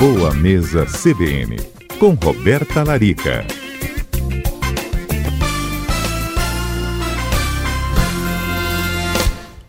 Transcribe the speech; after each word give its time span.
Boa 0.00 0.32
Mesa 0.34 0.86
CBN, 0.86 1.56
com 1.98 2.14
Roberta 2.14 2.82
Larica. 2.82 3.44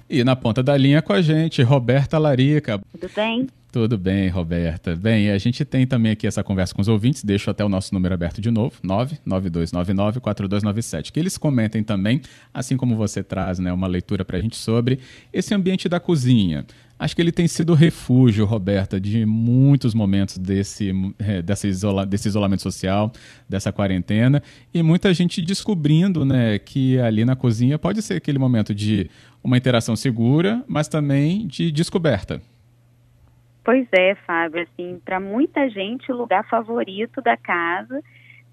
E 0.10 0.24
na 0.24 0.34
ponta 0.34 0.64
da 0.64 0.78
linha 0.78 1.02
com 1.02 1.12
a 1.12 1.22
gente, 1.22 1.62
Roberta 1.62 2.18
Larica. 2.18 2.80
Tudo 2.94 3.12
bem? 3.14 3.50
Tudo 3.72 3.98
bem, 3.98 4.28
Roberta. 4.28 4.98
Bem, 4.98 5.32
a 5.32 5.38
gente 5.38 5.64
tem 5.64 5.88
também 5.88 6.12
aqui 6.12 6.28
essa 6.28 6.44
conversa 6.44 6.76
com 6.76 6.82
os 6.82 6.90
ouvintes, 6.90 7.24
deixo 7.24 7.50
até 7.50 7.64
o 7.64 7.70
nosso 7.70 7.94
número 7.94 8.14
aberto 8.14 8.42
de 8.42 8.52
novo, 8.52 8.76
992994297, 8.84 11.10
que 11.10 11.18
eles 11.18 11.38
comentem 11.38 11.82
também, 11.82 12.20
assim 12.54 12.76
como 12.76 12.98
você 12.98 13.24
traz 13.24 13.60
né, 13.60 13.72
uma 13.72 13.88
leitura 13.88 14.26
para 14.26 14.38
a 14.38 14.42
gente 14.42 14.58
sobre 14.58 15.00
esse 15.32 15.54
ambiente 15.54 15.88
da 15.88 16.02
cozinha. 16.02 16.66
Acho 17.00 17.16
que 17.16 17.22
ele 17.22 17.32
tem 17.32 17.48
sido 17.48 17.74
refúgio, 17.74 18.46
Roberta, 18.46 19.00
de 19.00 19.26
muitos 19.26 19.94
momentos 19.94 20.38
desse, 20.38 20.92
é, 21.18 21.42
desse, 21.42 21.70
isola, 21.70 22.06
desse 22.06 22.28
isolamento 22.28 22.62
social, 22.62 23.10
dessa 23.48 23.72
quarentena, 23.72 24.44
e 24.74 24.84
muita 24.84 25.14
gente 25.14 25.42
descobrindo 25.42 26.26
né, 26.26 26.60
que 26.60 27.00
ali 27.00 27.24
na 27.24 27.38
cozinha 27.38 27.80
pode 27.80 28.02
ser 28.02 28.16
aquele 28.16 28.38
momento 28.38 28.76
de 28.76 29.10
uma 29.42 29.58
interação 29.58 29.96
segura, 29.96 30.62
mas 30.68 30.90
também 30.90 31.48
de 31.48 31.72
descoberta. 31.72 32.42
Pois 33.64 33.88
é, 33.92 34.16
Fábio, 34.16 34.64
assim, 34.64 35.00
para 35.06 35.20
muita 35.20 35.70
gente 35.70 36.12
o 36.12 36.16
lugar 36.16 36.48
favorito 36.50 37.22
da 37.22 37.38
casa 37.38 38.02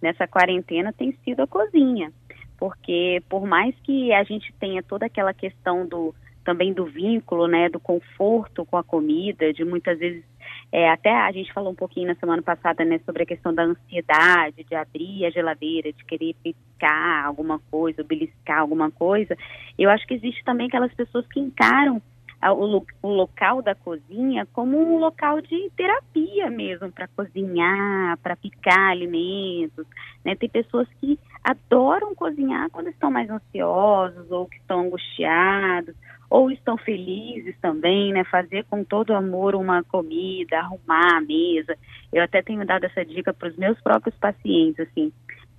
nessa 0.02 0.26
quarentena 0.26 0.92
tem 0.92 1.12
sido 1.24 1.40
a 1.42 1.46
cozinha, 1.46 2.12
porque 2.58 3.22
por 3.28 3.46
mais 3.46 3.74
que 3.82 4.12
a 4.12 4.22
gente 4.22 4.52
tenha 4.60 4.82
toda 4.82 5.06
aquela 5.06 5.32
questão 5.32 5.86
do 5.86 6.14
também 6.44 6.72
do 6.72 6.86
vínculo, 6.86 7.46
né, 7.46 7.68
do 7.68 7.78
conforto 7.78 8.64
com 8.64 8.78
a 8.78 8.82
comida, 8.82 9.52
de 9.52 9.64
muitas 9.64 9.98
vezes 9.98 10.24
é, 10.70 10.90
até 10.90 11.10
a 11.10 11.30
gente 11.32 11.52
falou 11.52 11.72
um 11.72 11.74
pouquinho 11.74 12.08
na 12.08 12.14
semana 12.14 12.42
passada, 12.42 12.84
né, 12.84 12.98
sobre 13.04 13.22
a 13.22 13.26
questão 13.26 13.54
da 13.54 13.64
ansiedade, 13.64 14.64
de 14.64 14.74
abrir 14.74 15.24
a 15.24 15.30
geladeira, 15.30 15.92
de 15.92 16.04
querer 16.04 16.34
piscar 16.42 17.24
alguma 17.24 17.58
coisa, 17.70 18.04
beliscar 18.04 18.60
alguma 18.60 18.90
coisa. 18.90 19.36
Eu 19.78 19.90
acho 19.90 20.06
que 20.06 20.14
existe 20.14 20.44
também 20.44 20.68
aquelas 20.68 20.92
pessoas 20.94 21.26
que 21.26 21.40
encaram 21.40 22.00
o, 22.42 22.84
o, 23.02 23.08
local 23.08 23.60
da 23.60 23.74
cozinha 23.74 24.46
como 24.52 24.78
um 24.78 24.98
local 24.98 25.40
de 25.40 25.70
terapia 25.76 26.48
mesmo 26.48 26.90
para 26.92 27.08
cozinhar, 27.08 28.16
para 28.18 28.36
picar 28.36 28.90
alimentos. 28.90 29.86
Né? 30.24 30.36
Tem 30.36 30.48
pessoas 30.48 30.88
que 31.00 31.18
adoram 31.42 32.14
cozinhar 32.14 32.70
quando 32.70 32.88
estão 32.88 33.10
mais 33.10 33.28
ansiosos 33.28 34.30
ou 34.30 34.46
que 34.46 34.56
estão 34.56 34.80
angustiados 34.80 35.94
ou 36.30 36.50
estão 36.50 36.76
felizes 36.76 37.56
também, 37.60 38.12
né? 38.12 38.22
Fazer 38.24 38.64
com 38.64 38.84
todo 38.84 39.14
amor 39.14 39.54
uma 39.54 39.82
comida, 39.82 40.58
arrumar 40.58 41.16
a 41.16 41.20
mesa. 41.20 41.74
Eu 42.12 42.22
até 42.22 42.42
tenho 42.42 42.64
dado 42.66 42.84
essa 42.84 43.04
dica 43.04 43.32
para 43.32 43.48
os 43.48 43.56
meus 43.56 43.80
próprios 43.80 44.14
pacientes, 44.16 44.80
assim. 44.80 45.10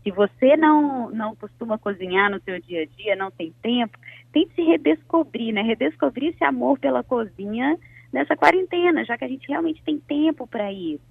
Se 0.04 0.12
você 0.12 0.56
não 0.56 1.10
não 1.12 1.36
costuma 1.36 1.78
cozinhar 1.78 2.30
no 2.32 2.42
seu 2.42 2.60
dia 2.62 2.84
a 2.84 2.86
dia, 2.86 3.16
não 3.16 3.30
tem 3.30 3.54
tempo, 3.62 3.98
tente 4.32 4.54
se 4.56 4.62
redescobrir, 4.62 5.54
né? 5.54 5.62
Redescobrir 5.62 6.30
esse 6.30 6.44
amor 6.44 6.80
pela 6.80 7.04
cozinha 7.04 7.78
nessa 8.12 8.36
quarentena, 8.36 9.06
já 9.06 9.18
que 9.18 9.26
a 9.26 9.28
gente 9.28 9.48
realmente 9.48 9.84
tem 9.84 10.00
tempo 10.00 10.48
para 10.48 10.72
isso. 10.72 11.04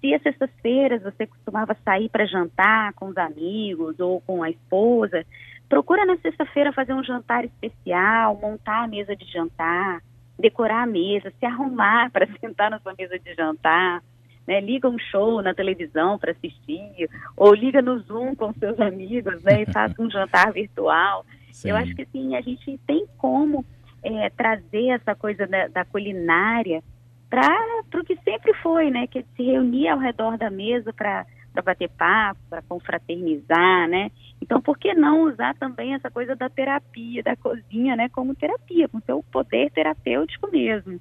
Se 0.00 0.14
às 0.14 0.22
sextas-feiras 0.22 1.02
você 1.02 1.26
costumava 1.26 1.76
sair 1.84 2.08
para 2.08 2.26
jantar 2.26 2.92
com 2.94 3.06
os 3.06 3.16
amigos 3.16 3.98
ou 3.98 4.20
com 4.20 4.42
a 4.42 4.50
esposa, 4.50 5.24
procura 5.68 6.04
na 6.04 6.16
sexta-feira 6.18 6.72
fazer 6.72 6.94
um 6.94 7.02
jantar 7.02 7.44
especial, 7.44 8.36
montar 8.36 8.84
a 8.84 8.88
mesa 8.88 9.16
de 9.16 9.24
jantar, 9.26 10.00
decorar 10.38 10.84
a 10.84 10.86
mesa, 10.86 11.32
se 11.38 11.44
arrumar 11.44 12.10
para 12.12 12.28
sentar 12.40 12.70
na 12.70 12.78
sua 12.78 12.94
mesa 12.96 13.18
de 13.18 13.34
jantar. 13.34 14.02
Né, 14.48 14.62
liga 14.62 14.88
um 14.88 14.98
show 14.98 15.42
na 15.42 15.52
televisão 15.52 16.18
para 16.18 16.32
assistir, 16.32 17.06
ou 17.36 17.52
liga 17.52 17.82
no 17.82 17.98
Zoom 17.98 18.34
com 18.34 18.50
seus 18.54 18.80
amigos 18.80 19.42
né, 19.42 19.60
e 19.60 19.66
faz 19.70 19.92
um 19.98 20.10
jantar 20.10 20.54
virtual. 20.54 21.26
Sim. 21.52 21.68
Eu 21.68 21.76
acho 21.76 21.94
que 21.94 22.06
sim, 22.06 22.34
a 22.34 22.40
gente 22.40 22.80
tem 22.86 23.06
como 23.18 23.62
é, 24.02 24.30
trazer 24.30 24.88
essa 24.88 25.14
coisa 25.14 25.46
da, 25.46 25.68
da 25.68 25.84
culinária 25.84 26.82
para 27.28 28.00
o 28.00 28.04
que 28.04 28.16
sempre 28.24 28.54
foi, 28.54 28.90
né? 28.90 29.06
Que 29.06 29.18
é 29.18 29.24
se 29.36 29.42
reunir 29.42 29.88
ao 29.88 29.98
redor 29.98 30.38
da 30.38 30.50
mesa 30.50 30.92
para 30.92 31.26
bater 31.62 31.90
papo, 31.90 32.40
para 32.48 32.62
confraternizar, 32.62 33.88
né? 33.88 34.10
Então, 34.40 34.62
por 34.62 34.78
que 34.78 34.94
não 34.94 35.24
usar 35.24 35.54
também 35.56 35.94
essa 35.94 36.10
coisa 36.10 36.34
da 36.34 36.48
terapia, 36.48 37.22
da 37.22 37.36
cozinha, 37.36 37.96
né? 37.96 38.08
Como 38.08 38.34
terapia, 38.34 38.88
com 38.88 39.00
seu 39.00 39.22
poder 39.30 39.70
terapêutico 39.72 40.50
mesmo, 40.50 40.98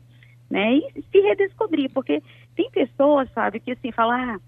né? 0.49 0.75
E 0.75 1.03
se 1.11 1.19
redescobrir, 1.19 1.91
porque 1.91 2.21
tem 2.55 2.69
pessoas, 2.71 3.31
sabe, 3.33 3.59
que 3.59 3.71
assim, 3.71 3.91
falam, 3.91 4.15
ah, 4.15 4.39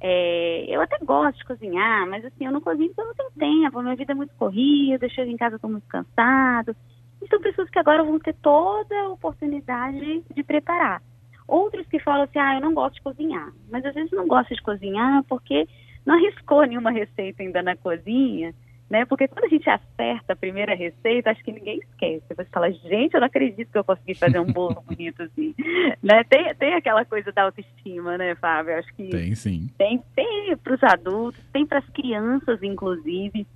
é, 0.00 0.66
eu 0.68 0.80
até 0.80 0.98
gosto 0.98 1.38
de 1.38 1.44
cozinhar, 1.44 2.06
mas 2.08 2.24
assim, 2.24 2.44
eu 2.44 2.52
não 2.52 2.60
cozinho 2.60 2.88
porque 2.88 3.00
eu 3.00 3.06
não 3.06 3.14
tenho 3.14 3.62
tempo, 3.62 3.82
minha 3.82 3.96
vida 3.96 4.12
é 4.12 4.14
muito 4.14 4.34
corrida, 4.34 5.08
chego 5.08 5.30
em 5.30 5.36
casa, 5.36 5.56
estou 5.56 5.70
muito 5.70 5.86
cansado. 5.86 6.76
E 7.22 7.28
são 7.28 7.40
pessoas 7.40 7.70
que 7.70 7.78
agora 7.78 8.04
vão 8.04 8.18
ter 8.18 8.34
toda 8.34 8.94
a 9.00 9.08
oportunidade 9.08 10.22
de 10.34 10.42
preparar. 10.42 11.00
Outros 11.46 11.86
que 11.86 11.98
falam 11.98 12.24
assim, 12.24 12.38
ah, 12.38 12.56
eu 12.56 12.60
não 12.60 12.74
gosto 12.74 12.96
de 12.96 13.02
cozinhar. 13.02 13.50
Mas 13.70 13.84
às 13.84 13.94
vezes 13.94 14.10
não 14.12 14.26
gosta 14.26 14.54
de 14.54 14.62
cozinhar 14.62 15.22
porque 15.24 15.66
não 16.04 16.16
arriscou 16.16 16.66
nenhuma 16.66 16.90
receita 16.90 17.42
ainda 17.42 17.62
na 17.62 17.76
cozinha 17.76 18.54
né? 18.88 19.04
Porque 19.06 19.26
quando 19.26 19.44
a 19.44 19.48
gente 19.48 19.68
acerta 19.68 20.32
a 20.32 20.36
primeira 20.36 20.74
receita, 20.74 21.30
acho 21.30 21.42
que 21.42 21.52
ninguém 21.52 21.78
esquece. 21.78 22.24
Você 22.28 22.44
fala, 22.46 22.70
gente, 22.70 23.14
eu 23.14 23.20
não 23.20 23.26
acredito 23.26 23.70
que 23.70 23.78
eu 23.78 23.84
consegui 23.84 24.14
fazer 24.14 24.38
um 24.38 24.52
bolo 24.52 24.82
bonito 24.86 25.22
assim. 25.22 25.54
né? 26.02 26.22
Tem, 26.24 26.54
tem 26.54 26.74
aquela 26.74 27.04
coisa 27.04 27.32
da 27.32 27.44
autoestima, 27.44 28.18
né, 28.18 28.34
Fábio? 28.34 28.78
Acho 28.78 28.94
que 28.94 29.08
tem 29.08 29.34
sim. 29.34 29.68
Tem, 29.78 30.02
tem 30.14 30.56
para 30.56 30.74
os 30.74 30.82
adultos, 30.82 31.42
tem 31.52 31.66
para 31.66 31.78
as 31.78 31.88
crianças, 31.90 32.62
inclusive. 32.62 33.46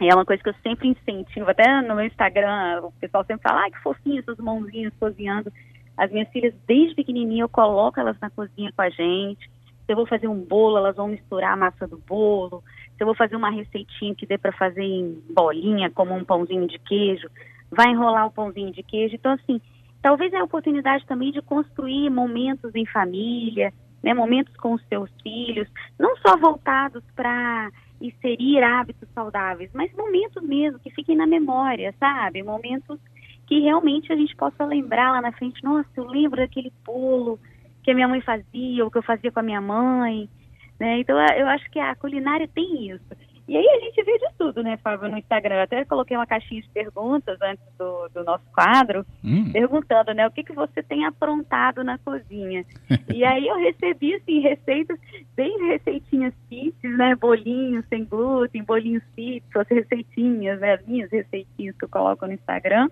É 0.00 0.14
uma 0.14 0.24
coisa 0.24 0.42
que 0.42 0.48
eu 0.48 0.54
sempre 0.62 0.88
incentivo, 0.88 1.48
até 1.48 1.80
no 1.80 1.94
meu 1.94 2.04
Instagram, 2.04 2.80
o 2.82 2.92
pessoal 2.92 3.24
sempre 3.24 3.42
fala, 3.42 3.62
ai, 3.62 3.70
que 3.70 3.78
fofinho 3.82 4.18
essas 4.18 4.38
mãozinhas 4.38 4.92
cozinhando. 4.98 5.52
As 5.96 6.10
minhas 6.10 6.28
filhas, 6.30 6.54
desde 6.66 6.96
pequenininha, 6.96 7.44
eu 7.44 7.48
coloco 7.48 8.00
elas 8.00 8.18
na 8.20 8.28
cozinha 8.30 8.72
com 8.74 8.82
a 8.82 8.90
gente. 8.90 9.48
Se 9.92 9.94
eu 9.94 9.98
vou 9.98 10.06
fazer 10.06 10.26
um 10.26 10.40
bolo, 10.40 10.78
elas 10.78 10.96
vão 10.96 11.06
misturar 11.06 11.52
a 11.52 11.56
massa 11.56 11.86
do 11.86 11.98
bolo 11.98 12.64
se 12.96 13.02
eu 13.02 13.06
vou 13.06 13.14
fazer 13.14 13.36
uma 13.36 13.50
receitinha 13.50 14.14
que 14.14 14.24
dê 14.24 14.38
para 14.38 14.50
fazer 14.50 14.82
em 14.82 15.22
bolinha, 15.34 15.90
como 15.90 16.14
um 16.14 16.24
pãozinho 16.24 16.66
de 16.66 16.78
queijo, 16.78 17.28
vai 17.70 17.90
enrolar 17.90 18.26
o 18.26 18.32
pãozinho 18.32 18.72
de 18.72 18.82
queijo. 18.82 19.14
Então, 19.14 19.32
assim, 19.32 19.60
talvez 20.00 20.32
é 20.32 20.38
a 20.38 20.44
oportunidade 20.44 21.04
também 21.04 21.30
de 21.30 21.42
construir 21.42 22.08
momentos 22.08 22.74
em 22.74 22.86
família, 22.86 23.70
né, 24.02 24.14
momentos 24.14 24.56
com 24.56 24.72
os 24.72 24.82
seus 24.88 25.10
filhos, 25.22 25.68
não 25.98 26.16
só 26.16 26.38
voltados 26.38 27.04
para 27.14 27.70
inserir 28.00 28.62
hábitos 28.62 29.10
saudáveis, 29.14 29.70
mas 29.74 29.92
momentos 29.92 30.42
mesmo 30.42 30.78
que 30.78 30.90
fiquem 30.90 31.16
na 31.16 31.26
memória, 31.26 31.94
sabe? 32.00 32.42
Momentos 32.42 32.98
que 33.46 33.60
realmente 33.60 34.10
a 34.10 34.16
gente 34.16 34.34
possa 34.36 34.64
lembrar 34.64 35.12
lá 35.12 35.20
na 35.20 35.32
frente, 35.32 35.62
nossa, 35.62 35.90
eu 35.96 36.06
lembro 36.06 36.40
daquele 36.40 36.72
bolo 36.82 37.38
que 37.82 37.90
a 37.90 37.94
minha 37.94 38.08
mãe 38.08 38.20
fazia, 38.20 38.84
ou 38.84 38.90
que 38.90 38.98
eu 38.98 39.02
fazia 39.02 39.30
com 39.32 39.40
a 39.40 39.42
minha 39.42 39.60
mãe, 39.60 40.28
né? 40.78 40.98
Então 40.98 41.16
eu 41.36 41.46
acho 41.48 41.70
que 41.70 41.78
a 41.78 41.94
culinária 41.94 42.48
tem 42.48 42.90
isso. 42.90 43.14
E 43.48 43.56
aí 43.56 43.66
a 43.66 43.80
gente 43.80 44.02
vê 44.04 44.18
de 44.18 44.28
tudo, 44.38 44.62
né, 44.62 44.76
Fábio, 44.78 45.10
no 45.10 45.18
Instagram. 45.18 45.56
Eu 45.56 45.62
até 45.62 45.84
coloquei 45.84 46.16
uma 46.16 46.26
caixinha 46.26 46.62
de 46.62 46.68
perguntas 46.68 47.36
antes 47.42 47.64
do, 47.76 48.08
do 48.14 48.24
nosso 48.24 48.44
quadro, 48.52 49.04
hum. 49.22 49.50
perguntando, 49.52 50.14
né, 50.14 50.26
o 50.26 50.30
que, 50.30 50.44
que 50.44 50.52
você 50.52 50.82
tem 50.82 51.04
aprontado 51.04 51.82
na 51.82 51.98
cozinha. 51.98 52.64
e 53.12 53.24
aí 53.26 53.46
eu 53.46 53.56
recebi, 53.56 54.14
assim, 54.14 54.40
receitas, 54.40 54.98
bem 55.34 55.66
receitinhas 55.66 56.32
fit, 56.48 56.76
né, 56.86 57.16
bolinhos 57.16 57.84
sem 57.88 58.04
glúten, 58.04 58.62
bolinhos 58.62 59.02
fit, 59.14 59.44
as 59.56 59.68
receitinhas, 59.68 60.60
né, 60.60 60.74
as 60.74 60.86
minhas 60.86 61.10
receitinhas 61.10 61.76
que 61.76 61.84
eu 61.84 61.88
coloco 61.88 62.26
no 62.26 62.32
Instagram, 62.32 62.88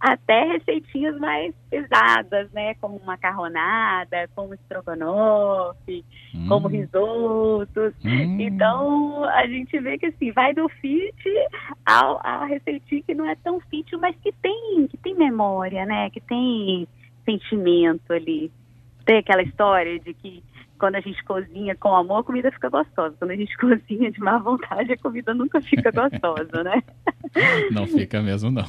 até 0.00 0.44
receitinhas 0.44 1.18
mais 1.18 1.54
pesadas, 1.68 2.50
né, 2.52 2.74
como 2.74 3.00
macarronada, 3.04 4.28
como 4.34 4.54
estrogonofe, 4.54 6.04
hum. 6.34 6.46
como 6.48 6.68
risotos. 6.68 7.94
Hum. 8.04 8.40
Então, 8.40 9.24
a 9.24 9.46
gente 9.46 9.78
vê 9.80 9.98
que 9.98 10.06
assim, 10.06 10.30
vai 10.32 10.54
do 10.54 10.68
fit 10.68 11.14
ao, 11.84 12.20
a 12.24 12.44
receitinha 12.46 13.02
que 13.02 13.14
não 13.14 13.28
é 13.28 13.34
tão 13.36 13.60
fit, 13.60 13.96
mas 13.96 14.14
que 14.16 14.32
tem, 14.32 14.86
que 14.88 14.96
tem 14.98 15.14
memória, 15.14 15.84
né? 15.84 16.10
Que 16.10 16.20
tem 16.20 16.86
sentimento 17.24 18.12
ali. 18.12 18.50
Tem 19.04 19.18
aquela 19.18 19.42
história 19.42 19.98
de 19.98 20.14
que 20.14 20.42
quando 20.78 20.94
a 20.94 21.00
gente 21.00 21.22
cozinha 21.24 21.74
com 21.74 21.94
amor, 21.94 22.20
a 22.20 22.22
comida 22.22 22.52
fica 22.52 22.68
gostosa. 22.68 23.14
Quando 23.18 23.32
a 23.32 23.36
gente 23.36 23.54
cozinha 23.58 24.10
de 24.10 24.20
má 24.20 24.38
vontade, 24.38 24.92
a 24.92 24.98
comida 24.98 25.34
nunca 25.34 25.60
fica 25.60 25.90
gostosa, 25.90 26.62
né? 26.62 26.82
Não 27.70 27.86
fica 27.86 28.22
mesmo, 28.22 28.50
não. 28.50 28.64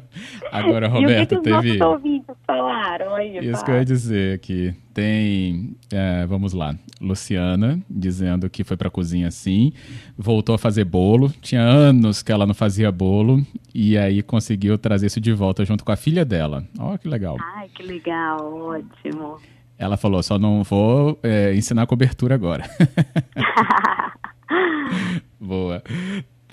Agora, 0.52 0.88
Roberto, 0.88 1.40
teve. 1.40 1.78
Nossos 1.78 1.80
ouvintes 1.80 2.36
falaram 2.46 3.14
aí. 3.14 3.38
Isso 3.38 3.64
que 3.64 3.70
eu 3.70 3.76
ia 3.76 3.84
dizer 3.84 4.34
aqui. 4.34 4.74
Tem, 4.92 5.76
é, 5.92 6.24
vamos 6.26 6.52
lá, 6.52 6.76
Luciana 7.00 7.82
dizendo 7.90 8.48
que 8.48 8.62
foi 8.62 8.76
para 8.76 8.86
a 8.86 8.90
cozinha 8.90 9.28
sim, 9.30 9.72
voltou 10.16 10.54
a 10.54 10.58
fazer 10.58 10.84
bolo. 10.84 11.32
Tinha 11.40 11.62
anos 11.62 12.22
que 12.22 12.30
ela 12.30 12.46
não 12.46 12.54
fazia 12.54 12.92
bolo 12.92 13.44
e 13.74 13.98
aí 13.98 14.22
conseguiu 14.22 14.78
trazer 14.78 15.06
isso 15.06 15.20
de 15.20 15.32
volta 15.32 15.64
junto 15.64 15.84
com 15.84 15.90
a 15.90 15.96
filha 15.96 16.24
dela. 16.24 16.64
Olha 16.78 16.98
que 16.98 17.08
legal. 17.08 17.36
Ai, 17.56 17.68
que 17.74 17.82
legal, 17.82 18.38
ótimo. 18.54 19.38
Ela 19.76 19.96
falou, 19.96 20.22
só 20.22 20.38
não 20.38 20.62
vou 20.62 21.18
é, 21.22 21.52
ensinar 21.54 21.86
cobertura 21.86 22.36
agora. 22.36 22.64
Boa. 25.40 25.82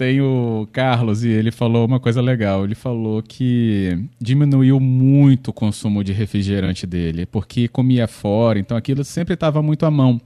Tem 0.02 0.20
o 0.20 0.68
Carlos 0.74 1.24
e 1.24 1.30
ele 1.30 1.52
falou 1.52 1.86
uma 1.86 2.00
coisa 2.00 2.24
legal. 2.24 2.64
Ele 2.64 2.74
falou 2.74 3.22
que 3.22 4.04
diminuiu 4.20 4.80
muito 4.80 5.50
o 5.50 5.54
consumo 5.54 6.04
de 6.04 6.12
refrigerante 6.12 6.88
dele, 6.88 7.28
porque 7.28 7.68
comia 7.68 8.08
fora, 8.08 8.58
então 8.58 8.76
aquilo 8.76 9.04
sempre 9.04 9.36
estava 9.36 9.62
muito 9.62 9.86
à 9.86 9.92
mão. 9.92 10.20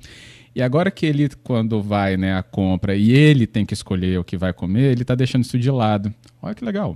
E 0.55 0.61
agora 0.61 0.89
que 0.89 1.05
ele, 1.05 1.27
quando 1.43 1.81
vai 1.81 2.15
né, 2.15 2.37
à 2.37 2.41
compra 2.41 2.95
e 2.95 3.11
ele 3.11 3.45
tem 3.45 3.65
que 3.65 3.73
escolher 3.73 4.17
o 4.17 4.23
que 4.23 4.37
vai 4.37 4.53
comer, 4.53 4.93
ele 4.93 5.01
está 5.01 5.13
deixando 5.13 5.43
isso 5.43 5.59
de 5.59 5.69
lado. 5.69 6.09
Olha 6.41 6.55
que 6.55 6.63
legal. 6.63 6.95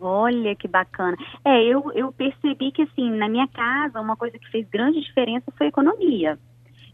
Olha 0.00 0.54
que 0.54 0.68
bacana. 0.68 1.16
É, 1.44 1.64
eu, 1.64 1.90
eu 1.96 2.12
percebi 2.12 2.70
que, 2.70 2.82
assim, 2.82 3.10
na 3.10 3.28
minha 3.28 3.48
casa, 3.48 4.00
uma 4.00 4.14
coisa 4.14 4.38
que 4.38 4.48
fez 4.52 4.68
grande 4.70 5.00
diferença 5.00 5.52
foi 5.58 5.66
a 5.66 5.70
economia. 5.70 6.38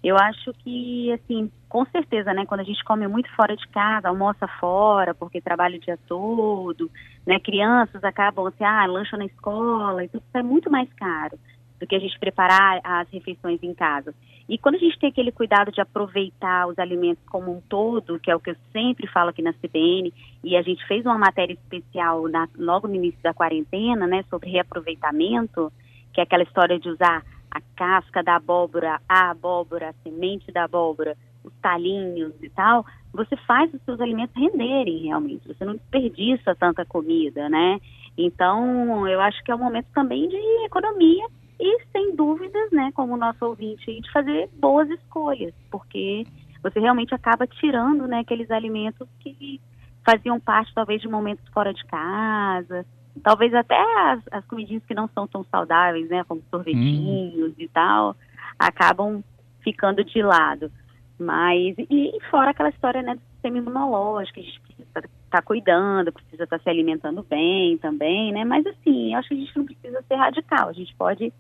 Eu 0.03 0.17
acho 0.17 0.53
que, 0.55 1.13
assim, 1.13 1.51
com 1.69 1.85
certeza, 1.87 2.33
né, 2.33 2.47
quando 2.47 2.61
a 2.61 2.65
gente 2.65 2.85
come 2.85 3.07
muito 3.09 3.29
fora 3.35 3.57
de 3.57 3.67
casa, 3.69 4.09
almoça 4.09 4.47
fora, 4.61 5.15
porque 5.15 5.41
trabalha 5.41 5.77
o 5.77 5.81
dia 5.81 5.99
todo, 6.07 6.91
né, 7.27 7.41
crianças 7.41 8.03
acabam, 8.05 8.47
assim, 8.47 8.65
ah, 8.65 8.87
lancha 8.87 9.17
na 9.17 9.27
escola, 9.27 10.05
e 10.05 10.09
tudo 10.09 10.23
isso 10.27 10.39
é 10.39 10.43
muito 10.43 10.71
mais 10.71 10.93
caro 10.95 11.39
do 11.79 11.87
que 11.87 11.95
a 11.95 11.99
gente 11.99 12.19
preparar 12.19 12.81
as 12.83 13.09
refeições 13.11 13.63
em 13.63 13.75
casa. 13.75 14.15
E 14.49 14.57
quando 14.57 14.77
a 14.77 14.79
gente 14.79 14.99
tem 14.99 15.11
aquele 15.11 15.33
cuidado 15.33 15.73
de 15.73 15.81
aproveitar 15.81 16.69
os 16.69 16.79
alimentos 16.79 17.23
como 17.27 17.53
um 17.53 17.61
todo, 17.61 18.19
que 18.21 18.31
é 18.31 18.37
o 18.37 18.41
que 18.41 18.51
eu 18.51 18.57
sempre 18.73 19.07
falo 19.09 19.31
aqui 19.31 19.43
na 19.43 19.53
CBN, 19.53 20.13
e 20.43 20.57
a 20.57 20.63
gente 20.63 20.87
fez 20.87 21.05
uma 21.05 21.19
matéria 21.19 21.53
especial 21.53 22.29
na, 22.29 22.49
logo 22.57 22.87
no 22.87 22.95
início 22.95 23.21
da 23.23 23.35
quarentena, 23.35 24.07
né, 24.07 24.25
sobre 24.31 24.51
reaproveitamento, 24.51 25.73
que 26.13 26.21
é 26.21 26.23
aquela 26.23 26.45
história 26.45 26.79
de 26.79 26.89
usar 26.89 27.23
a 27.57 27.61
casca 27.75 28.23
da 28.23 28.37
abóbora, 28.37 29.01
a 29.09 29.31
abóbora, 29.31 29.91
a 29.91 29.95
semente 30.03 30.53
da 30.53 30.65
abóbora, 30.65 31.17
os 31.43 31.53
talinhos 31.63 32.35
e 32.43 32.51
tal, 32.51 32.85
você 33.13 33.37
faz 33.47 33.73
os 33.73 33.81
seus 33.83 34.01
alimentos 34.01 34.37
renderem 34.37 35.05
realmente, 35.05 35.49
você 35.49 35.65
não 35.65 35.75
desperdiça 35.75 36.55
tanta 36.55 36.85
comida, 36.85 37.49
né? 37.49 37.81
Então, 38.19 39.07
eu 39.09 39.21
acho 39.21 39.43
que 39.43 39.51
é 39.51 39.55
um 39.55 39.59
momento 39.59 39.87
também 39.95 40.29
de 40.29 40.37
economia 40.65 41.27
e, 41.59 41.83
sem 41.93 42.15
dúvidas, 42.15 42.71
né, 42.71 42.91
como 42.95 43.15
o 43.15 43.17
nosso 43.17 43.45
ouvinte, 43.45 44.01
de 44.01 44.13
fazer 44.13 44.49
boas 44.55 44.89
escolhas, 44.91 45.55
porque 45.71 46.25
você 46.63 46.81
realmente 46.81 47.15
acaba 47.15 47.47
tirando, 47.47 48.07
né, 48.07 48.21
aqueles 48.21 48.51
alimentos 48.51 49.09
que 49.21 49.61
faziam 50.05 50.39
parte, 50.39 50.75
talvez, 50.75 51.01
de 51.01 51.09
momentos 51.09 51.47
fora 51.53 51.73
de 51.73 51.85
casa, 51.87 52.85
talvez 53.23 53.53
até 53.55 53.81
as, 54.11 54.21
as 54.31 54.45
comidinhas 54.47 54.85
que 54.85 54.95
não 54.95 55.09
são 55.09 55.27
tão 55.27 55.45
saudáveis, 55.45 56.09
né, 56.09 56.25
como 56.25 56.43
sorvetinhos 56.51 57.51
hum. 57.51 57.55
e 57.59 57.69
tal, 57.69 58.17
acabam 58.59 59.23
ficando 59.63 60.05
de 60.05 60.23
lado. 60.23 60.71
Mas, 61.19 61.75
e, 61.79 61.87
e, 61.91 62.21
fora 62.31 62.51
aquela 62.51 62.69
história, 62.69 63.03
né, 63.03 63.15
do 63.15 63.21
sistema 63.33 63.59
imunológico, 63.59 64.39
a 64.39 64.43
gente 64.43 64.61
precisa 64.61 64.85
estar 64.89 65.09
tá 65.31 65.43
cuidando, 65.43 66.13
precisa 66.13 66.45
estar 66.45 66.59
tá 66.59 66.63
se 66.63 66.69
alimentando 66.69 67.23
bem 67.23 67.79
também, 67.79 68.33
né, 68.33 68.45
mas 68.45 68.67
assim, 68.67 69.13
eu 69.13 69.19
acho 69.19 69.29
que 69.29 69.35
a 69.35 69.39
gente 69.39 69.57
não 69.57 69.65
precisa 69.65 70.03
ser 70.07 70.15
radical, 70.15 70.69
a 70.69 70.73
gente 70.73 70.95
pode 70.95 71.33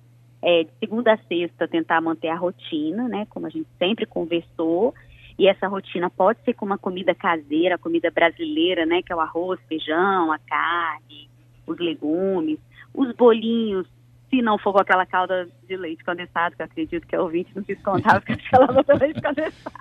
é, 0.42 0.64
de 0.64 0.70
segunda 0.78 1.12
a 1.12 1.18
sexta 1.18 1.66
tentar 1.66 2.00
manter 2.00 2.28
a 2.28 2.36
rotina, 2.36 3.08
né, 3.08 3.26
como 3.28 3.46
a 3.46 3.50
gente 3.50 3.68
sempre 3.78 4.06
conversou, 4.06 4.94
e 5.38 5.46
essa 5.46 5.68
rotina 5.68 6.08
pode 6.08 6.40
ser 6.42 6.54
com 6.54 6.64
uma 6.64 6.78
comida 6.78 7.14
caseira, 7.14 7.76
comida 7.76 8.10
brasileira, 8.10 8.86
né, 8.86 9.02
que 9.02 9.12
é 9.12 9.16
o 9.16 9.20
arroz, 9.20 9.60
feijão, 9.68 10.32
a 10.32 10.38
carne, 10.38 11.28
os 11.66 11.78
legumes, 11.78 12.58
os 12.94 13.14
bolinhos, 13.14 13.86
se 14.30 14.42
não 14.42 14.58
for 14.58 14.72
com 14.72 14.80
aquela 14.80 15.06
calda 15.06 15.48
de 15.68 15.76
leite 15.76 16.04
condensado, 16.04 16.56
que 16.56 16.62
eu 16.62 16.66
acredito 16.66 17.06
que 17.06 17.14
é 17.14 17.20
ouvinte 17.20 17.52
não 17.54 17.62
quis 17.62 17.80
contar, 17.82 18.20
porque 18.20 18.42
ela 18.52 18.66
botou 18.66 18.96
leite 18.96 19.20
condensado. 19.20 19.76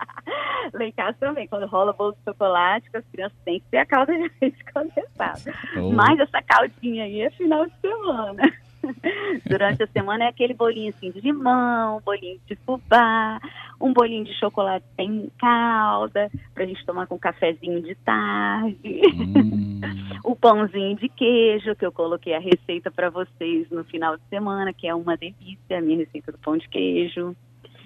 Lá 0.74 0.86
em 0.86 0.92
casa 0.92 1.18
também, 1.20 1.48
quando 1.48 1.68
rola 1.68 1.94
bolo 1.94 2.14
de 2.14 2.24
chocolate, 2.24 2.90
as 2.94 3.06
crianças 3.06 3.38
têm 3.46 3.60
que 3.60 3.66
ter 3.68 3.78
a 3.78 3.86
calda 3.86 4.14
de 4.14 4.32
leite 4.42 4.64
condensado. 4.74 5.42
Oh. 5.78 5.92
Mas 5.92 6.20
essa 6.20 6.42
caldinha 6.42 7.06
aí 7.06 7.22
é 7.22 7.30
final 7.32 7.66
de 7.66 7.74
semana. 7.80 8.44
Durante 9.48 9.84
a 9.84 9.88
semana 9.88 10.26
é 10.26 10.28
aquele 10.28 10.54
bolinho 10.54 10.94
assim 10.96 11.12
de 11.12 11.20
limão, 11.20 12.02
bolinho 12.06 12.40
de 12.46 12.56
fubá, 12.58 13.40
um 13.82 13.94
bolinho 13.94 14.24
de 14.24 14.34
chocolate 14.40 14.86
sem 14.96 15.30
calda, 15.40 16.30
pra 16.54 16.66
gente 16.66 16.86
tomar 16.86 17.08
com 17.08 17.16
um 17.16 17.20
cafezinho 17.20 17.82
de 17.82 17.96
tarde. 17.96 19.02
Hum. 19.16 19.80
O 20.24 20.36
pãozinho 20.36 20.96
de 20.96 21.10
queijo, 21.10 21.76
que 21.76 21.86
eu 21.86 21.92
coloquei 21.92 22.34
a 22.34 22.40
receita 22.40 22.92
para 22.92 23.10
vocês 23.10 23.70
no 23.70 23.84
final 23.84 24.18
de 24.18 24.24
semana, 24.30 24.74
que 24.74 24.88
é 24.88 24.96
uma 24.96 25.16
delícia, 25.16 25.78
a 25.78 25.82
minha 25.82 25.98
receita 25.98 26.32
do 26.32 26.38
pão 26.38 26.58
de 26.58 26.68
queijo. 26.70 27.36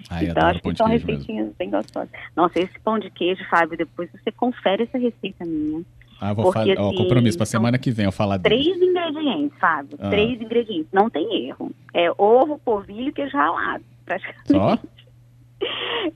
Ai, 0.08 0.26
então, 0.26 0.46
acho 0.46 0.60
que 0.60 0.76
são 0.76 0.86
receitinhas 0.86 1.44
mesmo. 1.44 1.54
bem 1.58 1.70
gostosas. 1.70 2.10
Nossa, 2.34 2.58
esse 2.58 2.78
pão 2.80 2.98
de 2.98 3.10
queijo, 3.10 3.44
Fábio, 3.48 3.76
depois 3.76 4.10
você 4.10 4.32
confere 4.32 4.84
essa 4.84 4.98
receita 4.98 5.44
minha. 5.44 5.82
Ah, 6.20 6.32
vou 6.34 6.52
fazer. 6.52 6.78
Assim, 6.78 6.96
compromisso 6.96 7.38
para 7.38 7.46
semana 7.46 7.78
que 7.78 7.90
vem 7.90 8.04
eu 8.04 8.12
falar 8.12 8.38
Três 8.38 8.64
dele. 8.64 8.86
ingredientes, 8.86 9.58
Fábio. 9.58 9.96
Ah. 9.98 10.10
Três 10.10 10.40
ingredientes. 10.40 10.92
Não 10.92 11.08
tem 11.08 11.48
erro. 11.48 11.70
É 11.94 12.10
ovo, 12.18 12.58
polvilho 12.58 13.08
e 13.08 13.12
queijo 13.12 13.36
ralado. 13.36 13.84
Praticamente. 14.04 14.52
Só? 14.52 14.78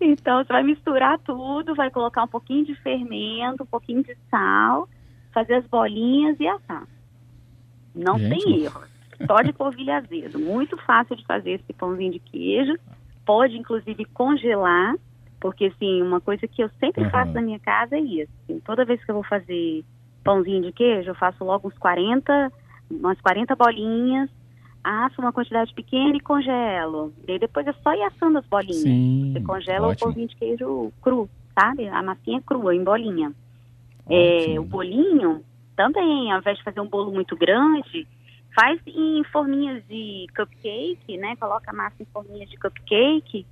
Então, 0.01 0.43
você 0.43 0.51
vai 0.51 0.63
misturar 0.63 1.19
tudo, 1.19 1.75
vai 1.75 1.91
colocar 1.91 2.25
um 2.25 2.29
pouquinho 2.29 2.65
de 2.65 2.75
fermento, 2.77 3.63
um 3.63 3.67
pouquinho 3.67 4.03
de 4.03 4.17
sal, 4.31 4.89
fazer 5.35 5.55
as 5.55 5.67
bolinhas 5.67 6.39
e 6.39 6.47
assar. 6.47 6.87
Não 7.95 8.19
Gente, 8.19 8.45
tem 8.45 8.65
erro. 8.65 8.83
Só 9.27 9.43
de 9.43 9.53
polvilho 9.53 9.93
azedo. 9.93 10.39
Muito 10.39 10.77
fácil 10.79 11.17
de 11.17 11.25
fazer 11.27 11.53
esse 11.53 11.73
pãozinho 11.73 12.13
de 12.13 12.19
queijo. 12.19 12.75
Pode, 13.27 13.57
inclusive, 13.57 14.05
congelar. 14.07 14.97
Porque, 15.41 15.67
assim, 15.67 16.03
uma 16.03 16.21
coisa 16.21 16.49
que 16.49 16.63
eu 16.63 16.71
sempre 16.81 17.05
uhum. 17.05 17.11
faço 17.11 17.33
na 17.33 17.43
minha 17.43 17.59
casa 17.59 17.97
é 17.97 18.01
isso. 18.01 18.33
Assim, 18.43 18.61
toda 18.61 18.85
vez 18.85 19.05
que 19.05 19.11
eu 19.11 19.15
vou 19.15 19.25
fazer 19.25 19.85
pãozinho 20.23 20.63
de 20.63 20.73
queijo, 20.73 21.11
eu 21.11 21.15
faço 21.15 21.45
logo 21.45 21.69
uns 21.69 21.77
40, 21.79 22.53
umas 22.91 23.21
40 23.21 23.55
bolinhas, 23.55 24.31
asso 24.83 25.21
uma 25.21 25.33
quantidade 25.33 25.73
pequena 25.75 26.17
e 26.17 26.21
congelo. 26.21 27.13
E 27.29 27.39
depois 27.39 27.67
é 27.67 27.73
só 27.75 27.95
ir 27.95 28.03
assando 28.03 28.39
as 28.39 28.47
bolinhas. 28.47 28.83
Sim, 28.83 29.33
Você 29.33 29.45
congela 29.45 29.89
ótimo. 29.89 30.11
o 30.11 30.15
pãozinho 30.15 30.29
de 30.29 30.37
queijo 30.37 30.93
cru, 31.03 31.29
sabe? 31.59 31.89
A 31.89 32.03
massinha 32.03 32.41
crua, 32.41 32.75
em 32.75 32.83
bolinha. 32.83 33.33
É, 34.09 34.59
o 34.59 34.65
bolinho, 34.65 35.45
também, 35.77 36.33
ao 36.33 36.39
invés 36.39 36.59
de 36.59 36.65
fazer 36.65 36.81
um 36.81 36.89
bolo 36.89 37.13
muito 37.13 37.37
grande, 37.37 38.07
faz 38.55 38.81
em 38.87 39.23
forminhas 39.25 39.83
de 39.87 40.27
cupcake, 40.37 41.17
né? 41.17 41.37
Coloca 41.37 41.71
a 41.71 41.75
massa 41.75 42.03
em 42.03 42.07
forminhas 42.07 42.49
de 42.49 42.57
cupcake, 42.57 43.47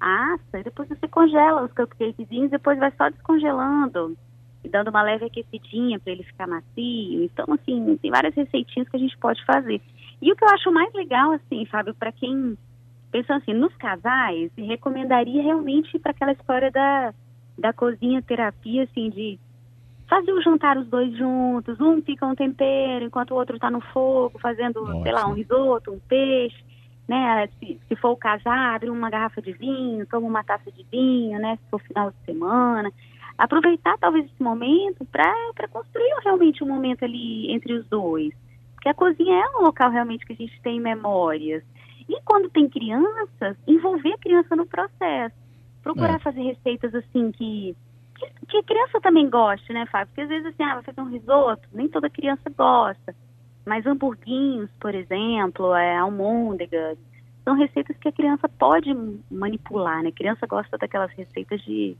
assa, 0.00 0.58
e 0.58 0.62
depois 0.62 0.88
você 0.88 1.06
congela 1.08 1.64
os 1.64 1.72
cupcakezinhos, 1.72 2.50
depois 2.50 2.78
vai 2.78 2.92
só 2.96 3.08
descongelando 3.10 4.16
e 4.64 4.68
dando 4.68 4.88
uma 4.88 5.02
leve 5.02 5.26
aquecidinha 5.26 5.98
para 5.98 6.12
ele 6.12 6.24
ficar 6.24 6.46
macio. 6.46 7.24
Então, 7.24 7.46
assim, 7.52 7.96
tem 7.98 8.10
várias 8.10 8.34
receitinhas 8.34 8.88
que 8.88 8.96
a 8.96 9.00
gente 9.00 9.16
pode 9.18 9.44
fazer. 9.44 9.80
E 10.20 10.32
o 10.32 10.36
que 10.36 10.44
eu 10.44 10.48
acho 10.48 10.72
mais 10.72 10.92
legal, 10.94 11.32
assim, 11.32 11.64
Fábio, 11.66 11.94
para 11.94 12.10
quem 12.12 12.56
pensa 13.12 13.36
assim, 13.36 13.52
nos 13.52 13.74
casais, 13.76 14.50
recomendaria 14.56 15.42
realmente 15.42 15.98
para 15.98 16.10
aquela 16.10 16.32
história 16.32 16.70
da, 16.70 17.14
da 17.58 17.72
cozinha 17.72 18.22
terapia, 18.22 18.84
assim, 18.84 19.10
de 19.10 19.38
fazer 20.08 20.32
o 20.32 20.42
jantar 20.42 20.76
os 20.78 20.86
dois 20.86 21.16
juntos, 21.16 21.80
um 21.80 22.00
pica 22.00 22.26
um 22.26 22.34
tempero 22.34 23.04
enquanto 23.04 23.32
o 23.32 23.36
outro 23.36 23.56
está 23.56 23.70
no 23.70 23.80
fogo, 23.80 24.38
fazendo, 24.38 25.02
sei 25.02 25.12
lá, 25.12 25.26
um 25.26 25.32
risoto, 25.32 25.92
um 25.92 25.98
peixe, 25.98 26.64
né? 27.08 27.48
Se, 27.58 27.80
se 27.88 27.96
for 27.96 28.10
o 28.10 28.16
casar, 28.16 28.74
abre 28.74 28.90
uma 28.90 29.10
garrafa 29.10 29.42
de 29.42 29.52
vinho, 29.52 30.06
toma 30.06 30.26
uma 30.26 30.44
taça 30.44 30.70
de 30.70 30.84
vinho, 30.90 31.38
né? 31.38 31.56
Se 31.56 31.70
for 31.70 31.80
final 31.80 32.10
de 32.10 32.16
semana 32.24 32.92
aproveitar 33.38 33.98
talvez 33.98 34.24
esse 34.26 34.42
momento 34.42 35.04
para 35.04 35.68
construir 35.68 36.14
realmente 36.24 36.64
um 36.64 36.68
momento 36.68 37.04
ali 37.04 37.52
entre 37.52 37.74
os 37.74 37.86
dois. 37.86 38.32
Porque 38.74 38.88
a 38.88 38.94
cozinha 38.94 39.36
é 39.36 39.58
um 39.58 39.62
local 39.62 39.90
realmente 39.90 40.24
que 40.24 40.32
a 40.32 40.36
gente 40.36 40.60
tem 40.62 40.80
memórias. 40.80 41.62
E 42.08 42.20
quando 42.24 42.48
tem 42.50 42.68
crianças, 42.68 43.56
envolver 43.66 44.12
a 44.12 44.18
criança 44.18 44.54
no 44.56 44.66
processo. 44.66 45.34
Procurar 45.82 46.16
é. 46.16 46.18
fazer 46.18 46.42
receitas 46.42 46.94
assim 46.94 47.30
que, 47.32 47.76
que, 48.16 48.46
que, 48.46 48.56
a 48.58 48.62
criança 48.62 49.00
também 49.00 49.28
goste, 49.28 49.72
né, 49.72 49.86
Fábio? 49.86 50.08
Porque 50.08 50.22
às 50.22 50.28
vezes 50.28 50.46
assim, 50.46 50.62
ah, 50.62 50.74
vai 50.74 50.82
fazer 50.82 51.00
um 51.00 51.10
risoto, 51.10 51.68
nem 51.72 51.88
toda 51.88 52.10
criança 52.10 52.50
gosta. 52.56 53.14
Mas 53.64 53.86
hamburguinhos, 53.86 54.70
por 54.80 54.94
exemplo, 54.94 55.74
é, 55.74 55.96
almôndegas, 55.96 56.96
são 57.44 57.54
receitas 57.54 57.96
que 57.98 58.08
a 58.08 58.12
criança 58.12 58.48
pode 58.48 58.94
manipular, 59.30 60.02
né? 60.02 60.08
A 60.10 60.12
criança 60.12 60.46
gosta 60.46 60.78
daquelas 60.78 61.10
receitas 61.12 61.60
de 61.62 61.96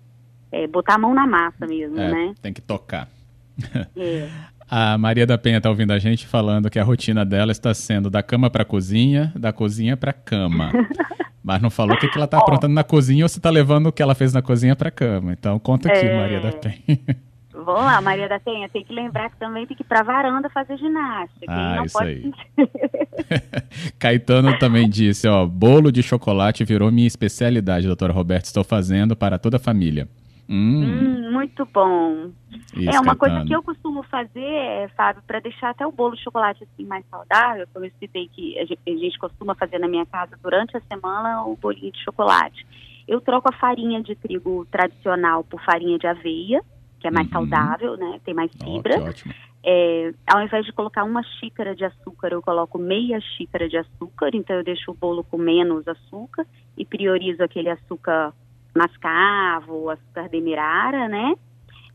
é, 0.51 0.67
botar 0.67 0.95
a 0.95 0.99
mão 0.99 1.15
na 1.15 1.27
massa 1.27 1.67
mesmo, 1.67 1.99
é, 1.99 2.11
né? 2.11 2.35
Tem 2.41 2.53
que 2.53 2.61
tocar. 2.61 3.09
É. 3.97 4.29
A 4.69 4.99
Maria 4.99 5.25
da 5.25 5.39
Penha 5.39 5.59
está 5.59 5.71
ouvindo 5.71 5.93
a 5.93 5.99
gente 6.01 6.27
falando 6.27 6.69
que 6.69 6.77
a 6.77 6.83
rotina 6.83 7.25
dela 7.25 7.53
está 7.53 7.73
sendo 7.73 8.11
da 8.11 8.21
cama 8.21 8.51
para 8.51 8.63
a 8.63 8.65
cozinha, 8.65 9.33
da 9.37 9.53
cozinha 9.53 9.97
para 9.97 10.11
a 10.11 10.13
cama. 10.13 10.73
Mas 11.47 11.62
não 11.62 11.71
falou 11.71 11.95
o 11.95 12.00
que, 12.00 12.09
que 12.09 12.19
ela 12.19 12.25
está 12.25 12.38
aprontando 12.38 12.75
na 12.75 12.83
cozinha 12.83 13.25
ou 13.25 13.29
se 13.29 13.38
está 13.38 13.50
levando 13.50 13.87
o 13.87 13.93
que 13.93 14.03
ela 14.03 14.17
fez 14.17 14.33
na 14.33 14.43
cozinha 14.43 14.75
para 14.75 14.88
a 14.88 14.91
cama. 14.91 15.33
Então 15.33 15.57
conta 15.61 15.88
aqui, 15.88 16.05
é... 16.05 16.17
Maria 16.17 16.41
da 16.41 16.50
Penha. 16.50 16.99
Vamos 17.55 17.85
lá, 17.85 18.00
Maria 18.00 18.29
da 18.29 18.41
Penha, 18.41 18.69
tem 18.69 18.85
que 18.85 18.93
lembrar 18.93 19.31
que 19.31 19.37
também 19.37 19.65
tem 19.65 19.76
que 19.76 19.85
ir 19.85 19.87
pra 19.87 20.03
varanda 20.03 20.50
fazer 20.50 20.76
ginástica. 20.76 21.47
Ah, 21.49 21.76
não 21.76 21.85
isso 21.85 21.97
pode... 21.97 22.11
aí. 22.11 22.33
Caetano 23.97 24.59
também 24.59 24.91
disse, 24.91 25.29
ó, 25.29 25.47
bolo 25.47 25.93
de 25.93 26.03
chocolate 26.03 26.65
virou 26.65 26.91
minha 26.91 27.07
especialidade, 27.07 27.87
doutora 27.87 28.12
Roberta, 28.12 28.47
estou 28.47 28.65
fazendo 28.65 29.15
para 29.15 29.38
toda 29.38 29.57
a 29.57 29.61
família. 29.61 30.09
Hum, 30.49 30.83
Hum, 30.85 31.33
muito 31.33 31.67
bom. 31.67 32.31
isso, 32.76 32.91
é 32.97 33.00
uma 33.00 33.17
coisa 33.17 33.45
que 33.45 33.55
eu 33.55 33.62
costumo 33.62 34.03
fazer, 34.05 34.88
Fábio, 34.97 35.23
para 35.26 35.41
deixar 35.41 35.71
até 35.71 35.87
o 35.87 35.93
bolo 35.93 36.15
de 36.15 36.23
chocolate 36.23 36.62
assim 36.65 36.87
mais 36.87 37.05
saudável, 37.11 37.67
como 37.73 37.85
eu 37.85 37.91
citei 37.99 38.29
que 38.29 38.59
a 38.59 38.65
gente, 38.65 38.81
a 38.87 38.91
gente 38.91 39.19
costuma 39.19 39.55
fazer 39.55 39.79
na 39.79 39.88
minha 39.88 40.07
casa 40.07 40.38
durante 40.43 40.76
a 40.76 40.81
semana 40.83 41.45
o 41.45 41.57
bolinho 41.57 41.91
de 41.91 42.03
chocolate. 42.05 42.65
Eu 43.09 43.21
troco 43.21 43.49
a 43.49 43.57
farinha 43.57 44.03
de 44.03 44.15
trigo 44.15 44.67
tradicional 44.71 45.43
por 45.45 45.61
farinha 45.65 45.99
de 45.99 46.07
aveia, 46.07 46.62
que 47.00 47.09
é 47.09 47.11
mais 47.11 47.26
Uhum. 47.29 47.33
saudável, 47.33 47.97
né? 47.97 48.21
Tem 48.25 48.35
mais 48.35 48.50
fibra. 48.53 49.00
ótimo. 49.03 49.35
É, 49.69 50.12
ao 50.33 50.43
invés 50.43 50.65
de 50.65 50.73
colocar 50.73 51.03
uma 51.03 51.23
xícara 51.25 51.75
de 51.75 51.85
açúcar, 51.85 52.29
eu 52.33 52.41
coloco 52.41 52.79
meia 52.79 53.21
xícara 53.21 53.69
de 53.69 53.76
açúcar, 53.76 54.31
então 54.33 54.55
eu 54.55 54.62
deixo 54.62 54.93
o 54.93 54.95
bolo 54.95 55.25
com 55.25 55.37
menos 55.38 55.87
açúcar 55.88 56.47
e 56.79 56.85
priorizo 56.85 57.43
aquele 57.43 57.69
açúcar 57.71 58.33
mascavo, 58.76 59.90
açúcar 59.90 60.28
demerara, 60.28 61.09
né? 61.09 61.35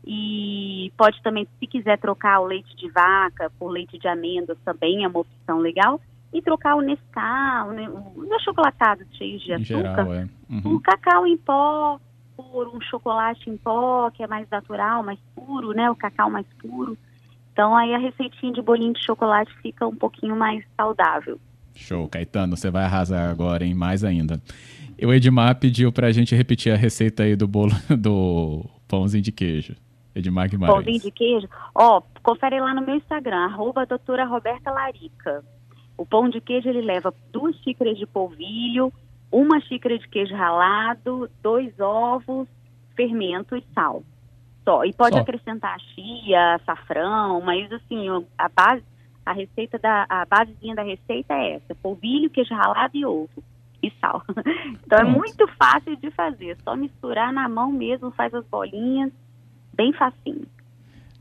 E 0.04 0.92
pode 0.96 1.22
também, 1.22 1.46
se 1.58 1.66
quiser 1.66 1.98
trocar 1.98 2.40
o 2.40 2.46
leite 2.46 2.74
de 2.76 2.90
vaca 2.90 3.50
por 3.58 3.68
leite 3.68 3.98
de 3.98 4.08
amêndoas, 4.08 4.58
também 4.64 5.04
é 5.04 5.08
uma 5.08 5.20
opção 5.20 5.58
legal. 5.58 6.00
E 6.32 6.40
trocar 6.40 6.76
o 6.76 6.80
Nescau, 6.80 7.72
né, 7.72 7.88
os 8.16 8.30
achocolatados 8.32 9.06
cheios 9.16 9.42
de 9.42 9.52
açúcar, 9.52 9.64
geral, 9.66 10.14
é. 10.14 10.28
um 10.50 10.70
Uhum. 10.70 10.80
cacau 10.80 11.26
em 11.26 11.36
pó, 11.36 12.00
por 12.36 12.68
um 12.74 12.80
chocolate 12.80 13.48
em 13.50 13.56
pó, 13.56 14.10
que 14.10 14.22
é 14.22 14.26
mais 14.26 14.48
natural, 14.50 15.02
mais 15.02 15.18
puro, 15.34 15.72
né? 15.72 15.90
O 15.90 15.94
cacau 15.94 16.30
mais 16.30 16.46
puro. 16.58 16.96
Então 17.52 17.76
aí 17.76 17.94
a 17.94 17.98
receitinha 17.98 18.52
de 18.52 18.62
bolinho 18.62 18.94
de 18.94 19.04
chocolate 19.04 19.52
fica 19.60 19.86
um 19.86 19.94
pouquinho 19.94 20.34
mais 20.34 20.64
saudável. 20.76 21.38
Show, 21.74 22.08
Caetano, 22.08 22.56
você 22.56 22.70
vai 22.70 22.84
arrasar 22.84 23.30
agora, 23.30 23.64
hein? 23.64 23.74
Mais 23.74 24.02
ainda. 24.02 24.40
E 25.02 25.04
o 25.04 25.12
Edmar 25.12 25.58
pediu 25.58 25.90
pra 25.90 26.12
gente 26.12 26.32
repetir 26.32 26.72
a 26.72 26.76
receita 26.76 27.24
aí 27.24 27.34
do 27.34 27.48
bolo 27.48 27.72
do 27.98 28.64
pãozinho 28.86 29.20
de 29.20 29.32
queijo. 29.32 29.74
Edmar 30.14 30.48
Guimarães. 30.48 30.76
Pãozinho 30.76 31.00
de 31.00 31.10
queijo. 31.10 31.48
Ó, 31.74 32.00
confere 32.22 32.60
lá 32.60 32.72
no 32.72 32.82
meu 32.82 32.94
Instagram, 32.94 33.46
arroba 33.46 33.84
doutora 33.84 34.24
Roberta 34.24 34.70
Larica. 34.70 35.42
O 35.98 36.06
pão 36.06 36.28
de 36.28 36.40
queijo 36.40 36.68
ele 36.68 36.82
leva 36.82 37.12
duas 37.32 37.56
xícaras 37.64 37.98
de 37.98 38.06
polvilho, 38.06 38.92
uma 39.32 39.60
xícara 39.62 39.98
de 39.98 40.08
queijo 40.08 40.36
ralado, 40.36 41.28
dois 41.42 41.74
ovos, 41.80 42.46
fermento 42.94 43.56
e 43.56 43.64
sal. 43.74 44.04
Só. 44.64 44.84
E 44.84 44.92
pode 44.92 45.16
Só. 45.16 45.22
acrescentar 45.22 45.80
chia, 45.80 46.54
açafrão, 46.54 47.40
mas 47.40 47.72
assim, 47.72 48.06
a 48.38 48.48
base, 48.48 48.84
a 49.26 49.32
receita 49.32 49.80
da, 49.80 50.06
a 50.08 50.24
basezinha 50.26 50.76
da 50.76 50.84
receita 50.84 51.34
é 51.34 51.54
essa: 51.54 51.74
polvilho, 51.82 52.30
queijo 52.30 52.54
ralado 52.54 52.96
e 52.96 53.04
ovo. 53.04 53.42
E 53.82 53.90
sal. 54.00 54.22
Então 54.84 54.98
é 54.98 55.04
muito 55.04 55.46
fácil 55.58 55.96
de 55.96 56.10
fazer. 56.10 56.56
Só 56.62 56.76
misturar 56.76 57.32
na 57.32 57.48
mão 57.48 57.72
mesmo, 57.72 58.10
faz 58.10 58.32
as 58.34 58.44
bolinhas, 58.46 59.10
bem 59.74 59.92
facinho. 59.92 60.46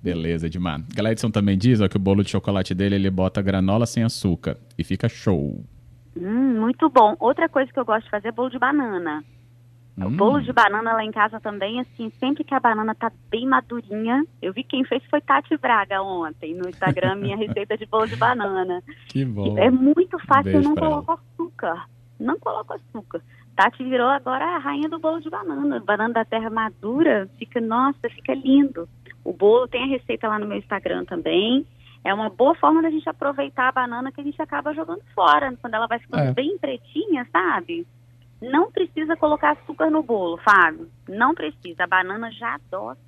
Beleza, 0.03 0.47
Edmar. 0.47 0.81
Gladson 0.95 1.29
também 1.29 1.57
diz 1.57 1.79
ó, 1.79 1.87
que 1.87 1.95
o 1.95 1.99
bolo 1.99 2.23
de 2.23 2.31
chocolate 2.31 2.73
dele 2.73 2.95
ele 2.95 3.09
bota 3.09 3.41
granola 3.41 3.85
sem 3.85 4.03
açúcar 4.03 4.57
e 4.77 4.83
fica 4.83 5.07
show. 5.07 5.63
Hum, 6.17 6.59
muito 6.59 6.89
bom. 6.89 7.15
Outra 7.19 7.47
coisa 7.47 7.71
que 7.71 7.79
eu 7.79 7.85
gosto 7.85 8.05
de 8.05 8.09
fazer 8.09 8.29
é 8.29 8.31
bolo 8.31 8.49
de 8.49 8.59
banana. 8.59 9.23
O 9.97 10.05
Hum, 10.05 10.15
bolo 10.17 10.41
de 10.41 10.51
banana 10.51 10.93
lá 10.93 11.03
em 11.03 11.11
casa 11.11 11.39
também, 11.39 11.79
assim, 11.79 12.09
sempre 12.19 12.43
que 12.43 12.53
a 12.55 12.59
banana 12.59 12.95
tá 12.95 13.11
bem 13.29 13.45
madurinha. 13.45 14.25
Eu 14.41 14.51
vi 14.53 14.63
quem 14.63 14.83
fez 14.83 15.03
foi 15.09 15.21
Tati 15.21 15.55
Braga 15.57 16.01
ontem 16.01 16.55
no 16.55 16.67
Instagram, 16.67 17.15
minha 17.15 17.37
receita 17.37 17.77
de 17.77 17.85
bolo 17.85 18.07
de 18.07 18.15
banana. 18.15 18.81
Que 19.07 19.23
bom. 19.23 19.57
É 19.57 19.69
muito 19.69 20.17
fácil, 20.25 20.49
eu 20.49 20.53
Beijo 20.53 20.69
não 20.69 20.75
coloco 20.75 21.11
açúcar. 21.11 21.85
Não 22.21 22.39
coloco 22.39 22.73
açúcar. 22.73 23.21
Tati 23.55 23.83
virou 23.83 24.07
agora 24.07 24.45
a 24.45 24.57
rainha 24.59 24.87
do 24.87 24.99
bolo 24.99 25.19
de 25.19 25.29
banana. 25.29 25.79
Banana 25.79 26.13
da 26.13 26.25
terra 26.25 26.49
madura, 26.49 27.27
fica, 27.37 27.59
nossa, 27.59 28.09
fica 28.09 28.33
lindo. 28.33 28.87
O 29.23 29.33
bolo 29.33 29.67
tem 29.67 29.83
a 29.83 29.87
receita 29.87 30.27
lá 30.27 30.39
no 30.39 30.47
meu 30.47 30.57
Instagram 30.57 31.05
também. 31.05 31.65
É 32.03 32.13
uma 32.13 32.29
boa 32.29 32.55
forma 32.55 32.81
da 32.81 32.89
gente 32.89 33.07
aproveitar 33.07 33.67
a 33.69 33.71
banana 33.71 34.11
que 34.11 34.21
a 34.21 34.23
gente 34.23 34.41
acaba 34.41 34.73
jogando 34.73 35.01
fora, 35.13 35.55
quando 35.61 35.73
ela 35.75 35.85
vai 35.87 35.99
ficando 35.99 36.23
É. 36.23 36.33
bem 36.33 36.57
pretinha, 36.57 37.27
sabe? 37.31 37.85
Não 38.41 38.71
precisa 38.71 39.15
colocar 39.15 39.51
açúcar 39.51 39.91
no 39.91 40.01
bolo, 40.01 40.37
Fábio. 40.37 40.89
Não 41.07 41.35
precisa. 41.35 41.83
A 41.83 41.87
banana 41.87 42.31
já 42.31 42.55
adoça. 42.55 42.99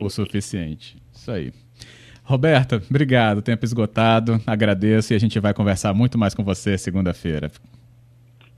O 0.00 0.10
suficiente. 0.10 1.00
Isso 1.12 1.30
aí. 1.30 1.52
Roberta, 2.24 2.82
obrigado. 2.90 3.40
Tempo 3.40 3.64
esgotado. 3.64 4.38
Agradeço 4.46 5.12
e 5.12 5.16
a 5.16 5.18
gente 5.18 5.40
vai 5.40 5.54
conversar 5.54 5.94
muito 5.94 6.18
mais 6.18 6.34
com 6.34 6.44
você 6.44 6.76
segunda-feira. 6.76 7.50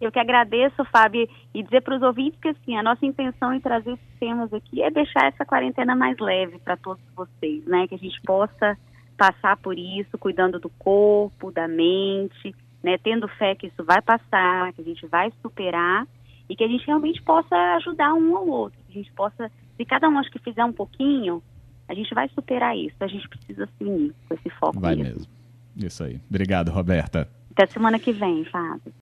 Eu 0.00 0.10
que 0.10 0.18
agradeço, 0.18 0.84
Fábio, 0.86 1.28
e 1.54 1.62
dizer 1.62 1.82
para 1.82 1.96
os 1.96 2.02
ouvintes 2.02 2.38
que 2.40 2.48
assim, 2.48 2.76
a 2.76 2.82
nossa 2.82 3.06
intenção 3.06 3.54
em 3.54 3.60
trazer 3.60 3.92
esses 3.92 4.18
temas 4.18 4.52
aqui 4.52 4.82
é 4.82 4.90
deixar 4.90 5.26
essa 5.26 5.44
quarentena 5.44 5.94
mais 5.94 6.18
leve 6.18 6.58
para 6.58 6.76
todos 6.76 7.02
vocês, 7.14 7.64
né? 7.64 7.86
Que 7.86 7.94
a 7.94 7.98
gente 7.98 8.20
possa 8.22 8.76
passar 9.16 9.56
por 9.56 9.78
isso, 9.78 10.18
cuidando 10.18 10.58
do 10.58 10.68
corpo, 10.68 11.52
da 11.52 11.68
mente, 11.68 12.54
né? 12.82 12.98
Tendo 12.98 13.28
fé 13.28 13.54
que 13.54 13.68
isso 13.68 13.84
vai 13.84 14.02
passar, 14.02 14.72
que 14.72 14.82
a 14.82 14.84
gente 14.84 15.06
vai 15.06 15.32
superar 15.40 16.06
e 16.48 16.54
que 16.54 16.64
a 16.64 16.68
gente 16.68 16.86
realmente 16.86 17.22
possa 17.22 17.56
ajudar 17.76 18.12
um 18.14 18.36
ao 18.36 18.46
outro, 18.46 18.78
que 18.86 18.92
a 18.92 19.02
gente 19.02 19.12
possa, 19.12 19.50
se 19.76 19.84
cada 19.84 20.08
um 20.08 20.18
acho 20.18 20.30
que 20.30 20.38
fizer 20.38 20.64
um 20.64 20.72
pouquinho, 20.72 21.42
a 21.88 21.94
gente 21.94 22.12
vai 22.14 22.28
superar 22.30 22.76
isso. 22.76 22.96
A 23.00 23.06
gente 23.06 23.28
precisa 23.28 23.66
se 23.66 23.84
unir 23.84 24.14
com 24.28 24.34
esse 24.34 24.50
foco 24.50 24.80
Vai 24.80 24.96
mesmo. 24.96 25.12
mesmo. 25.12 25.32
Isso 25.76 26.04
aí. 26.04 26.20
Obrigado, 26.28 26.70
Roberta. 26.70 27.28
Até 27.52 27.66
semana 27.66 27.98
que 27.98 28.12
vem, 28.12 28.44
Fábio. 28.44 28.92